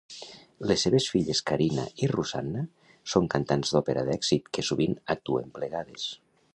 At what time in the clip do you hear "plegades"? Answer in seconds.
5.61-6.13